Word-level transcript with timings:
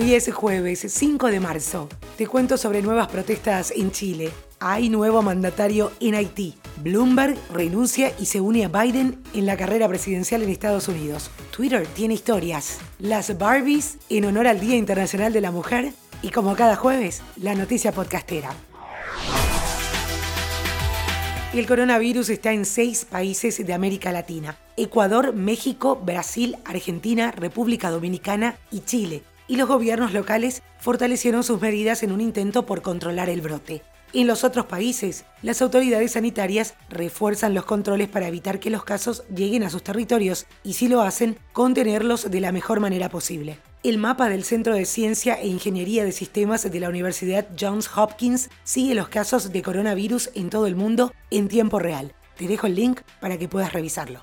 Hoy 0.00 0.14
es 0.14 0.32
jueves 0.32 0.86
5 0.88 1.26
de 1.26 1.40
marzo. 1.40 1.88
Te 2.16 2.28
cuento 2.28 2.56
sobre 2.56 2.82
nuevas 2.82 3.08
protestas 3.08 3.72
en 3.72 3.90
Chile. 3.90 4.30
Hay 4.60 4.90
nuevo 4.90 5.22
mandatario 5.22 5.90
en 5.98 6.14
Haití. 6.14 6.54
Bloomberg 6.84 7.36
renuncia 7.52 8.12
y 8.20 8.26
se 8.26 8.40
une 8.40 8.64
a 8.64 8.68
Biden 8.68 9.20
en 9.34 9.44
la 9.44 9.56
carrera 9.56 9.88
presidencial 9.88 10.44
en 10.44 10.50
Estados 10.50 10.86
Unidos. 10.86 11.32
Twitter 11.50 11.84
tiene 11.96 12.14
historias. 12.14 12.78
Las 13.00 13.36
Barbies 13.38 13.98
en 14.08 14.26
honor 14.26 14.46
al 14.46 14.60
Día 14.60 14.76
Internacional 14.76 15.32
de 15.32 15.40
la 15.40 15.50
Mujer. 15.50 15.92
Y 16.22 16.28
como 16.28 16.54
cada 16.54 16.76
jueves, 16.76 17.20
la 17.34 17.56
noticia 17.56 17.90
podcastera. 17.90 18.50
El 21.52 21.66
coronavirus 21.66 22.28
está 22.28 22.52
en 22.52 22.66
seis 22.66 23.04
países 23.04 23.66
de 23.66 23.74
América 23.74 24.12
Latina. 24.12 24.58
Ecuador, 24.76 25.32
México, 25.34 25.96
Brasil, 25.96 26.56
Argentina, 26.64 27.32
República 27.32 27.90
Dominicana 27.90 28.58
y 28.70 28.82
Chile. 28.82 29.24
Y 29.48 29.56
los 29.56 29.66
gobiernos 29.66 30.12
locales 30.12 30.62
fortalecieron 30.78 31.42
sus 31.42 31.60
medidas 31.60 32.02
en 32.02 32.12
un 32.12 32.20
intento 32.20 32.66
por 32.66 32.82
controlar 32.82 33.28
el 33.28 33.40
brote. 33.40 33.82
En 34.14 34.26
los 34.26 34.42
otros 34.42 34.64
países, 34.64 35.26
las 35.42 35.60
autoridades 35.60 36.12
sanitarias 36.12 36.74
refuerzan 36.88 37.52
los 37.52 37.66
controles 37.66 38.08
para 38.08 38.28
evitar 38.28 38.58
que 38.58 38.70
los 38.70 38.84
casos 38.84 39.24
lleguen 39.34 39.64
a 39.64 39.70
sus 39.70 39.82
territorios 39.82 40.46
y 40.64 40.74
si 40.74 40.88
lo 40.88 41.02
hacen, 41.02 41.38
contenerlos 41.52 42.30
de 42.30 42.40
la 42.40 42.52
mejor 42.52 42.80
manera 42.80 43.10
posible. 43.10 43.58
El 43.82 43.98
mapa 43.98 44.30
del 44.30 44.44
Centro 44.44 44.74
de 44.74 44.86
Ciencia 44.86 45.34
e 45.34 45.46
Ingeniería 45.48 46.04
de 46.04 46.12
Sistemas 46.12 46.70
de 46.70 46.80
la 46.80 46.88
Universidad 46.88 47.48
Johns 47.58 47.90
Hopkins 47.96 48.48
sigue 48.64 48.94
los 48.94 49.08
casos 49.08 49.52
de 49.52 49.62
coronavirus 49.62 50.30
en 50.34 50.48
todo 50.48 50.66
el 50.66 50.74
mundo 50.74 51.12
en 51.30 51.48
tiempo 51.48 51.78
real. 51.78 52.14
Te 52.36 52.48
dejo 52.48 52.66
el 52.66 52.76
link 52.76 53.00
para 53.20 53.36
que 53.36 53.48
puedas 53.48 53.74
revisarlo. 53.74 54.20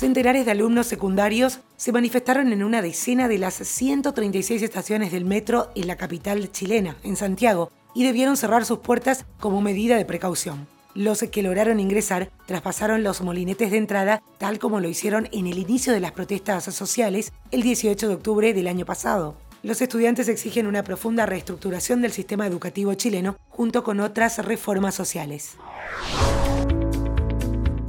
Centenares 0.00 0.46
de 0.46 0.52
alumnos 0.52 0.86
secundarios 0.86 1.60
se 1.76 1.92
manifestaron 1.92 2.54
en 2.54 2.62
una 2.62 2.80
decena 2.80 3.28
de 3.28 3.36
las 3.36 3.56
136 3.56 4.62
estaciones 4.62 5.12
del 5.12 5.26
metro 5.26 5.70
en 5.74 5.88
la 5.88 5.96
capital 5.96 6.50
chilena, 6.50 6.96
en 7.02 7.16
Santiago, 7.16 7.70
y 7.94 8.04
debieron 8.04 8.38
cerrar 8.38 8.64
sus 8.64 8.78
puertas 8.78 9.26
como 9.40 9.60
medida 9.60 9.98
de 9.98 10.06
precaución. 10.06 10.66
Los 10.94 11.20
que 11.24 11.42
lograron 11.42 11.80
ingresar 11.80 12.30
traspasaron 12.46 13.02
los 13.02 13.20
molinetes 13.20 13.72
de 13.72 13.76
entrada 13.76 14.22
tal 14.38 14.58
como 14.58 14.80
lo 14.80 14.88
hicieron 14.88 15.28
en 15.32 15.46
el 15.46 15.58
inicio 15.58 15.92
de 15.92 16.00
las 16.00 16.12
protestas 16.12 16.64
sociales 16.64 17.34
el 17.50 17.60
18 17.60 18.08
de 18.08 18.14
octubre 18.14 18.54
del 18.54 18.68
año 18.68 18.86
pasado. 18.86 19.36
Los 19.62 19.82
estudiantes 19.82 20.28
exigen 20.28 20.66
una 20.66 20.82
profunda 20.82 21.26
reestructuración 21.26 22.00
del 22.00 22.12
sistema 22.12 22.46
educativo 22.46 22.94
chileno 22.94 23.36
junto 23.50 23.84
con 23.84 24.00
otras 24.00 24.38
reformas 24.38 24.94
sociales. 24.94 25.58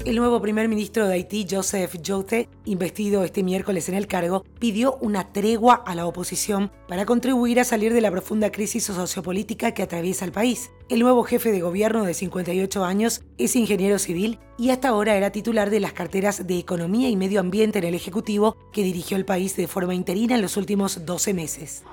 El 0.03 0.15
nuevo 0.15 0.41
primer 0.41 0.67
ministro 0.67 1.07
de 1.07 1.13
Haití, 1.13 1.45
Joseph 1.47 1.97
Jote, 2.03 2.49
investido 2.65 3.23
este 3.23 3.43
miércoles 3.43 3.87
en 3.87 3.93
el 3.93 4.07
cargo, 4.07 4.43
pidió 4.57 4.97
una 4.99 5.31
tregua 5.31 5.75
a 5.75 5.93
la 5.93 6.07
oposición 6.07 6.71
para 6.87 7.05
contribuir 7.05 7.59
a 7.59 7.63
salir 7.63 7.93
de 7.93 8.01
la 8.01 8.09
profunda 8.09 8.51
crisis 8.51 8.85
sociopolítica 8.85 9.75
que 9.75 9.83
atraviesa 9.83 10.25
el 10.25 10.31
país. 10.31 10.71
El 10.89 11.01
nuevo 11.01 11.21
jefe 11.23 11.51
de 11.51 11.61
gobierno 11.61 12.03
de 12.03 12.15
58 12.15 12.83
años 12.83 13.21
es 13.37 13.55
ingeniero 13.55 13.99
civil 13.99 14.39
y 14.57 14.71
hasta 14.71 14.89
ahora 14.89 15.15
era 15.15 15.29
titular 15.29 15.69
de 15.69 15.79
las 15.79 15.93
carteras 15.93 16.47
de 16.47 16.57
Economía 16.57 17.07
y 17.07 17.15
Medio 17.15 17.39
Ambiente 17.39 17.77
en 17.77 17.85
el 17.85 17.93
Ejecutivo 17.93 18.57
que 18.73 18.83
dirigió 18.83 19.17
el 19.17 19.25
país 19.25 19.55
de 19.55 19.67
forma 19.67 19.93
interina 19.93 20.33
en 20.33 20.41
los 20.41 20.57
últimos 20.57 21.05
12 21.05 21.35
meses. 21.35 21.83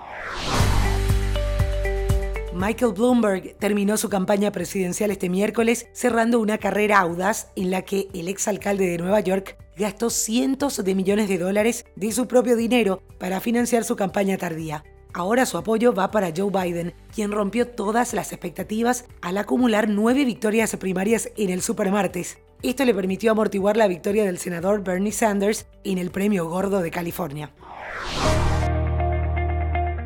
Michael 2.59 2.93
Bloomberg 2.93 3.57
terminó 3.61 3.97
su 3.97 4.09
campaña 4.09 4.51
presidencial 4.51 5.13
este 5.13 5.29
miércoles 5.29 5.87
cerrando 5.93 6.41
una 6.41 6.59
carrera 6.59 6.99
audaz 6.99 7.53
en 7.55 7.71
la 7.71 7.83
que 7.83 8.09
el 8.13 8.27
exalcalde 8.27 8.89
de 8.89 8.99
Nueva 8.99 9.21
York 9.21 9.57
gastó 9.77 10.11
cientos 10.11 10.83
de 10.83 10.95
millones 10.97 11.29
de 11.29 11.39
dólares 11.39 11.85
de 11.95 12.11
su 12.11 12.27
propio 12.27 12.57
dinero 12.57 13.01
para 13.19 13.39
financiar 13.39 13.85
su 13.85 13.95
campaña 13.95 14.39
tardía. 14.39 14.83
Ahora 15.15 15.47
su 15.47 15.57
apoyo 15.57 15.95
va 15.95 16.11
para 16.11 16.33
Joe 16.37 16.51
Biden, 16.51 16.95
quien 17.15 17.31
rompió 17.31 17.69
todas 17.69 18.13
las 18.13 18.33
expectativas 18.33 19.05
al 19.23 19.39
acumular 19.39 19.89
nueve 19.89 20.25
victorias 20.25 20.75
primarias 20.79 21.31
en 21.37 21.51
el 21.51 21.63
supermartes. 21.63 22.39
Esto 22.65 22.85
le 22.85 22.93
permitió 22.93 23.31
amortiguar 23.31 23.77
la 23.77 23.87
victoria 23.87 24.25
del 24.25 24.39
senador 24.39 24.83
Bernie 24.83 25.13
Sanders 25.13 25.69
en 25.85 25.99
el 25.99 26.11
Premio 26.11 26.49
Gordo 26.49 26.81
de 26.81 26.91
California. 26.91 27.53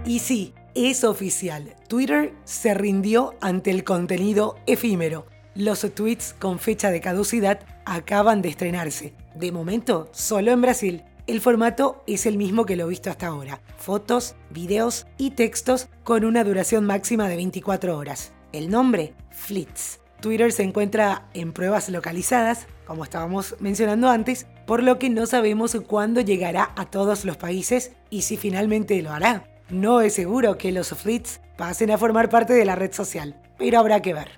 Y 0.04 0.19
sí, 0.19 0.52
es 0.74 1.04
oficial. 1.04 1.74
Twitter 1.88 2.32
se 2.44 2.74
rindió 2.74 3.34
ante 3.40 3.70
el 3.70 3.84
contenido 3.84 4.56
efímero. 4.66 5.26
Los 5.54 5.80
tweets 5.94 6.34
con 6.38 6.58
fecha 6.58 6.90
de 6.90 7.00
caducidad 7.00 7.60
acaban 7.84 8.42
de 8.42 8.48
estrenarse. 8.48 9.14
De 9.34 9.52
momento, 9.52 10.08
solo 10.12 10.50
en 10.50 10.62
Brasil. 10.62 11.04
El 11.26 11.40
formato 11.40 12.02
es 12.06 12.26
el 12.26 12.36
mismo 12.36 12.66
que 12.66 12.76
lo 12.76 12.86
visto 12.88 13.10
hasta 13.10 13.28
ahora. 13.28 13.60
Fotos, 13.76 14.34
videos 14.50 15.06
y 15.18 15.32
textos 15.32 15.88
con 16.04 16.24
una 16.24 16.42
duración 16.42 16.84
máxima 16.84 17.28
de 17.28 17.36
24 17.36 17.96
horas. 17.96 18.32
El 18.52 18.70
nombre, 18.70 19.14
Flits. 19.30 20.00
Twitter 20.20 20.52
se 20.52 20.62
encuentra 20.62 21.28
en 21.34 21.52
pruebas 21.52 21.88
localizadas, 21.88 22.66
como 22.86 23.04
estábamos 23.04 23.56
mencionando 23.60 24.08
antes, 24.08 24.46
por 24.66 24.82
lo 24.82 24.98
que 24.98 25.10
no 25.10 25.26
sabemos 25.26 25.76
cuándo 25.86 26.20
llegará 26.20 26.72
a 26.76 26.86
todos 26.86 27.24
los 27.24 27.36
países 27.36 27.92
y 28.08 28.22
si 28.22 28.36
finalmente 28.36 29.00
lo 29.02 29.12
hará. 29.12 29.51
No 29.72 30.02
es 30.02 30.12
seguro 30.12 30.58
que 30.58 30.70
los 30.70 30.90
flits 30.90 31.40
pasen 31.56 31.90
a 31.90 31.96
formar 31.96 32.28
parte 32.28 32.52
de 32.52 32.66
la 32.66 32.76
red 32.76 32.92
social, 32.92 33.40
pero 33.56 33.78
habrá 33.78 34.02
que 34.02 34.12
ver. 34.12 34.28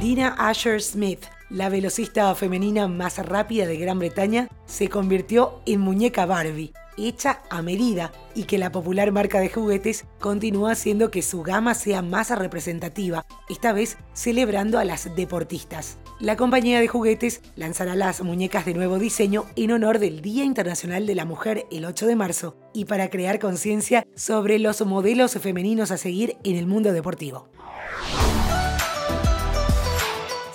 Dina 0.00 0.36
Asher 0.38 0.80
Smith, 0.80 1.24
la 1.50 1.68
velocista 1.68 2.32
femenina 2.36 2.86
más 2.86 3.18
rápida 3.18 3.66
de 3.66 3.78
Gran 3.78 3.98
Bretaña, 3.98 4.48
se 4.64 4.88
convirtió 4.88 5.60
en 5.66 5.80
muñeca 5.80 6.24
Barbie 6.24 6.72
hecha 6.98 7.42
a 7.50 7.62
medida 7.62 8.12
y 8.34 8.44
que 8.44 8.58
la 8.58 8.72
popular 8.72 9.12
marca 9.12 9.40
de 9.40 9.48
juguetes 9.48 10.04
continúa 10.20 10.72
haciendo 10.72 11.10
que 11.10 11.22
su 11.22 11.42
gama 11.42 11.74
sea 11.74 12.02
más 12.02 12.30
representativa, 12.30 13.24
esta 13.48 13.72
vez 13.72 13.96
celebrando 14.12 14.78
a 14.78 14.84
las 14.84 15.14
deportistas. 15.14 15.98
La 16.20 16.36
compañía 16.36 16.80
de 16.80 16.88
juguetes 16.88 17.40
lanzará 17.54 17.94
las 17.94 18.22
muñecas 18.22 18.66
de 18.66 18.74
nuevo 18.74 18.98
diseño 18.98 19.46
en 19.56 19.70
honor 19.72 19.98
del 19.98 20.20
Día 20.20 20.44
Internacional 20.44 21.06
de 21.06 21.14
la 21.14 21.24
Mujer 21.24 21.66
el 21.70 21.84
8 21.84 22.06
de 22.06 22.16
marzo 22.16 22.56
y 22.74 22.86
para 22.86 23.08
crear 23.08 23.38
conciencia 23.38 24.04
sobre 24.16 24.58
los 24.58 24.84
modelos 24.84 25.32
femeninos 25.34 25.90
a 25.90 25.96
seguir 25.96 26.36
en 26.42 26.56
el 26.56 26.66
mundo 26.66 26.92
deportivo. 26.92 27.48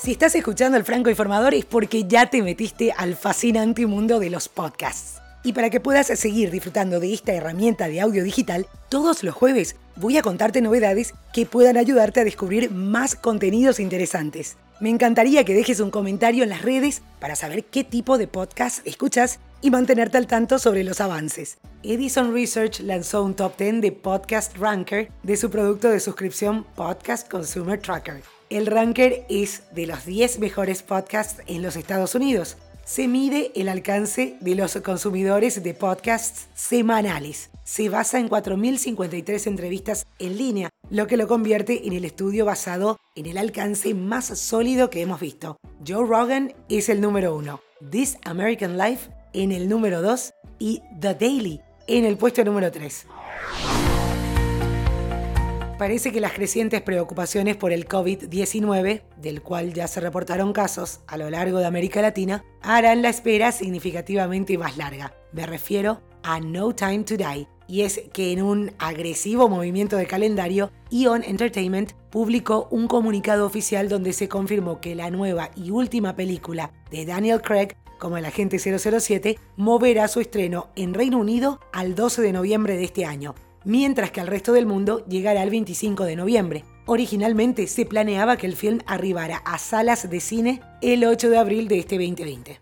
Si 0.03 0.11
estás 0.11 0.35
escuchando 0.35 0.77
el 0.77 0.83
Franco 0.83 1.09
Informador 1.09 1.53
es 1.53 1.63
porque 1.63 2.03
ya 2.03 2.25
te 2.29 2.41
metiste 2.41 2.91
al 2.91 3.15
fascinante 3.15 3.87
mundo 3.87 4.19
de 4.19 4.29
los 4.29 4.49
podcasts. 4.49 5.22
Y 5.43 5.51
para 5.51 5.69
que 5.69 5.81
puedas 5.81 6.07
seguir 6.07 6.51
disfrutando 6.51 7.01
de 7.01 7.13
esta 7.13 7.33
herramienta 7.33 7.89
de 7.89 7.99
audio 7.99 8.23
digital, 8.23 8.67
todos 8.89 9.23
los 9.23 9.35
jueves 9.35 9.75
voy 9.97 10.17
a 10.17 10.21
contarte 10.21 10.61
novedades 10.61 11.13
que 11.33 11.45
puedan 11.45 11.75
ayudarte 11.75 12.21
a 12.21 12.23
descubrir 12.23 12.71
más 12.71 13.15
contenidos 13.15 13.81
interesantes. 13.81 14.55
Me 14.79 14.89
encantaría 14.89 15.43
que 15.43 15.53
dejes 15.53 15.81
un 15.81 15.91
comentario 15.91 16.43
en 16.43 16.49
las 16.49 16.61
redes 16.61 17.01
para 17.19 17.35
saber 17.35 17.65
qué 17.65 17.83
tipo 17.83 18.17
de 18.17 18.27
podcast 18.27 18.85
escuchas 18.87 19.39
y 19.61 19.69
mantenerte 19.69 20.17
al 20.17 20.27
tanto 20.27 20.59
sobre 20.59 20.83
los 20.83 21.01
avances. 21.01 21.57
Edison 21.83 22.33
Research 22.33 22.79
lanzó 22.79 23.23
un 23.23 23.33
top 23.33 23.57
10 23.57 23.81
de 23.81 23.91
Podcast 23.91 24.57
Ranker 24.57 25.09
de 25.23 25.37
su 25.37 25.49
producto 25.49 25.89
de 25.89 25.99
suscripción 25.99 26.65
Podcast 26.75 27.29
Consumer 27.29 27.79
Tracker. 27.79 28.23
El 28.49 28.65
ranker 28.65 29.25
es 29.29 29.63
de 29.73 29.87
los 29.87 30.05
10 30.05 30.39
mejores 30.39 30.83
podcasts 30.83 31.41
en 31.47 31.61
los 31.61 31.75
Estados 31.75 32.15
Unidos 32.15 32.57
se 32.85 33.07
mide 33.07 33.51
el 33.55 33.69
alcance 33.69 34.37
de 34.39 34.55
los 34.55 34.75
consumidores 34.77 35.63
de 35.63 35.73
podcasts 35.73 36.47
semanales. 36.53 37.49
Se 37.63 37.89
basa 37.89 38.19
en 38.19 38.29
4.053 38.29 39.47
entrevistas 39.47 40.05
en 40.19 40.37
línea, 40.37 40.69
lo 40.89 41.07
que 41.07 41.17
lo 41.17 41.27
convierte 41.27 41.87
en 41.87 41.93
el 41.93 42.05
estudio 42.05 42.45
basado 42.45 42.99
en 43.15 43.25
el 43.25 43.37
alcance 43.37 43.93
más 43.93 44.25
sólido 44.37 44.89
que 44.89 45.01
hemos 45.01 45.19
visto. 45.19 45.57
Joe 45.87 46.05
Rogan 46.05 46.53
es 46.69 46.89
el 46.89 46.99
número 46.99 47.35
uno, 47.35 47.61
This 47.89 48.17
American 48.25 48.77
Life 48.77 49.09
en 49.33 49.51
el 49.51 49.69
número 49.69 50.01
2 50.01 50.33
y 50.59 50.81
The 50.99 51.15
Daily 51.15 51.61
en 51.87 52.05
el 52.05 52.17
puesto 52.17 52.43
número 52.43 52.71
3 52.71 53.07
parece 55.83 56.13
que 56.13 56.21
las 56.21 56.31
crecientes 56.31 56.81
preocupaciones 56.81 57.57
por 57.57 57.73
el 57.73 57.89
COVID-19, 57.89 59.01
del 59.17 59.41
cual 59.41 59.73
ya 59.73 59.85
se 59.89 59.99
reportaron 59.99 60.53
casos 60.53 61.01
a 61.07 61.17
lo 61.17 61.29
largo 61.29 61.59
de 61.59 61.65
América 61.65 62.01
Latina, 62.01 62.45
harán 62.61 63.01
la 63.01 63.09
espera 63.09 63.51
significativamente 63.51 64.57
más 64.57 64.77
larga. 64.77 65.13
Me 65.33 65.45
refiero 65.45 66.01
a 66.23 66.39
No 66.39 66.73
Time 66.73 67.03
to 67.03 67.17
Die, 67.17 67.49
y 67.67 67.81
es 67.81 67.99
que 68.13 68.31
en 68.31 68.43
un 68.43 68.71
agresivo 68.79 69.49
movimiento 69.49 69.97
de 69.97 70.05
calendario, 70.05 70.71
Ion 70.89 71.21
Entertainment 71.21 71.91
publicó 72.09 72.69
un 72.71 72.87
comunicado 72.87 73.45
oficial 73.45 73.89
donde 73.89 74.13
se 74.13 74.29
confirmó 74.29 74.79
que 74.79 74.95
la 74.95 75.11
nueva 75.11 75.51
y 75.53 75.71
última 75.71 76.15
película 76.15 76.71
de 76.91 77.05
Daniel 77.05 77.41
Craig 77.41 77.75
como 77.99 78.17
el 78.17 78.23
agente 78.23 78.57
007 78.57 79.37
moverá 79.57 80.07
su 80.07 80.21
estreno 80.21 80.69
en 80.77 80.93
Reino 80.93 81.17
Unido 81.17 81.59
al 81.73 81.93
12 81.93 82.21
de 82.21 82.31
noviembre 82.31 82.77
de 82.77 82.85
este 82.85 83.03
año, 83.05 83.35
mientras 83.65 84.11
que 84.11 84.21
al 84.21 84.27
resto 84.27 84.53
del 84.53 84.65
mundo 84.65 85.05
llegará 85.07 85.43
el 85.43 85.49
25 85.49 86.05
de 86.05 86.15
noviembre. 86.15 86.63
Originalmente 86.85 87.67
se 87.67 87.85
planeaba 87.85 88.37
que 88.37 88.47
el 88.47 88.55
film 88.55 88.79
arribara 88.85 89.37
a 89.45 89.57
salas 89.57 90.09
de 90.09 90.19
cine 90.19 90.61
el 90.81 91.05
8 91.05 91.29
de 91.29 91.37
abril 91.37 91.67
de 91.67 91.79
este 91.79 91.97
2020. 91.97 92.59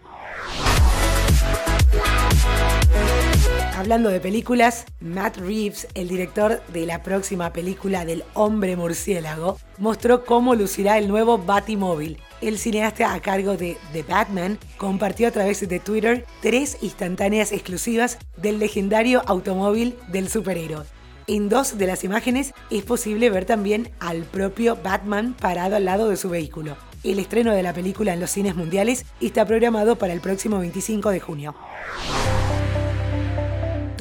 Hablando 3.82 4.12
de 4.12 4.20
películas, 4.20 4.86
Matt 5.00 5.38
Reeves, 5.38 5.88
el 5.96 6.08
director 6.08 6.62
de 6.68 6.86
la 6.86 7.02
próxima 7.02 7.52
película 7.52 8.06
del 8.06 8.24
hombre 8.36 8.76
murciélago, 8.76 9.58
mostró 9.80 10.24
cómo 10.24 10.54
lucirá 10.54 11.00
el 11.00 11.08
nuevo 11.08 11.40
Batimóvil. 11.40 12.20
El 12.42 12.60
cineasta 12.60 13.12
a 13.12 13.20
cargo 13.22 13.58
de 13.58 13.78
The 13.92 14.04
Batman 14.04 14.60
compartió 14.78 15.28
a 15.28 15.32
través 15.32 15.68
de 15.68 15.80
Twitter 15.80 16.28
tres 16.44 16.78
instantáneas 16.84 17.52
exclusivas 17.52 18.20
del 18.38 18.60
legendario 18.60 19.24
automóvil 19.26 19.98
del 20.10 20.30
superhéroe. 20.30 20.86
En 21.26 21.50
dos 21.50 21.80
de 21.80 21.88
las 21.88 22.04
imágenes 22.04 22.54
es 22.70 22.84
posible 22.84 23.32
ver 23.32 23.46
también 23.46 23.90
al 24.00 24.26
propio 24.26 24.76
Batman 24.76 25.34
parado 25.34 25.76
al 25.76 25.86
lado 25.86 26.08
de 26.08 26.18
su 26.18 26.30
vehículo. 26.30 26.78
El 27.04 27.18
estreno 27.18 27.52
de 27.52 27.64
la 27.64 27.74
película 27.74 28.14
en 28.14 28.20
los 28.20 28.30
cines 28.30 28.56
mundiales 28.56 29.08
está 29.22 29.44
programado 29.48 29.96
para 29.96 30.14
el 30.14 30.22
próximo 30.22 30.60
25 30.60 31.10
de 31.10 31.20
junio. 31.20 31.56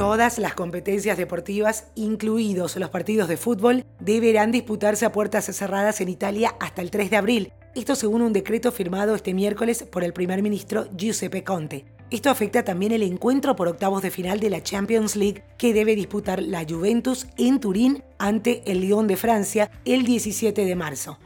Todas 0.00 0.38
las 0.38 0.55
competencias 0.55 1.19
deportivas, 1.19 1.88
incluidos 1.94 2.75
los 2.76 2.88
partidos 2.88 3.29
de 3.29 3.37
fútbol, 3.37 3.85
deberán 3.99 4.50
disputarse 4.50 5.05
a 5.05 5.12
puertas 5.12 5.44
cerradas 5.55 6.00
en 6.00 6.08
Italia 6.08 6.56
hasta 6.58 6.81
el 6.81 6.91
3 6.91 7.11
de 7.11 7.17
abril. 7.19 7.52
Esto 7.75 7.94
según 7.94 8.23
un 8.23 8.32
decreto 8.32 8.73
firmado 8.73 9.14
este 9.14 9.35
miércoles 9.35 9.82
por 9.82 10.02
el 10.02 10.14
primer 10.14 10.41
ministro 10.41 10.88
Giuseppe 10.97 11.44
Conte. 11.44 11.85
Esto 12.11 12.31
afecta 12.31 12.64
también 12.64 12.93
el 12.93 13.02
encuentro 13.02 13.56
por 13.56 13.69
octavos 13.69 14.00
de 14.00 14.11
final 14.11 14.41
de 14.41 14.49
la 14.49 14.62
Champions 14.62 15.17
League 15.17 15.44
que 15.58 15.75
debe 15.75 15.94
disputar 15.94 16.43
la 16.43 16.64
Juventus 16.67 17.26
en 17.37 17.61
Turín 17.61 18.02
ante 18.17 18.62
el 18.73 18.81
Lyon 18.81 19.06
de 19.06 19.19
Francia 19.19 19.70
el 19.85 20.06
17 20.06 20.64
de 20.64 20.76
marzo. 20.76 21.19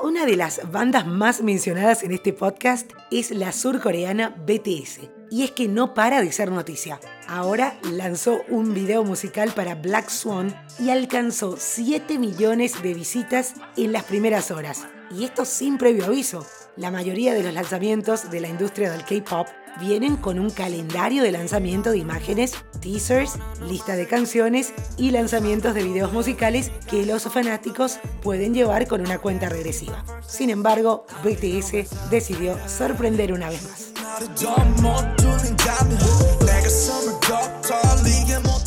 Una 0.00 0.26
de 0.26 0.36
las 0.36 0.70
bandas 0.70 1.06
más 1.06 1.42
mencionadas 1.42 2.04
en 2.04 2.12
este 2.12 2.32
podcast 2.32 2.92
es 3.10 3.32
la 3.32 3.50
surcoreana 3.50 4.28
BTS. 4.28 5.00
Y 5.28 5.42
es 5.42 5.50
que 5.50 5.66
no 5.66 5.92
para 5.92 6.20
de 6.20 6.30
ser 6.30 6.52
noticia. 6.52 7.00
Ahora 7.26 7.76
lanzó 7.90 8.42
un 8.48 8.74
video 8.74 9.02
musical 9.02 9.52
para 9.52 9.74
Black 9.74 10.08
Swan 10.08 10.54
y 10.78 10.90
alcanzó 10.90 11.56
7 11.58 12.18
millones 12.18 12.80
de 12.82 12.94
visitas 12.94 13.54
en 13.76 13.90
las 13.92 14.04
primeras 14.04 14.52
horas. 14.52 14.86
Y 15.10 15.24
esto 15.24 15.44
sin 15.44 15.78
previo 15.78 16.04
aviso. 16.04 16.46
La 16.76 16.92
mayoría 16.92 17.34
de 17.34 17.42
los 17.42 17.52
lanzamientos 17.52 18.30
de 18.30 18.40
la 18.40 18.48
industria 18.48 18.92
del 18.92 19.04
K-Pop 19.04 19.48
vienen 19.80 20.16
con 20.16 20.38
un 20.38 20.50
calendario 20.50 21.22
de 21.22 21.32
lanzamiento 21.32 21.90
de 21.90 21.98
imágenes, 21.98 22.54
teasers, 22.80 23.38
lista 23.68 23.96
de 23.96 24.06
canciones 24.06 24.72
y 24.96 25.10
lanzamientos 25.10 25.74
de 25.74 25.84
videos 25.84 26.12
musicales 26.12 26.70
que 26.88 27.06
los 27.06 27.24
fanáticos 27.24 27.98
pueden 28.22 28.54
llevar 28.54 28.86
con 28.86 29.00
una 29.00 29.18
cuenta 29.18 29.48
regresiva. 29.48 30.04
Sin 30.26 30.50
embargo, 30.50 31.06
BTS 31.24 32.10
decidió 32.10 32.56
sorprender 32.68 33.32
una 33.32 33.50
vez 33.50 33.62
más. 33.64 33.92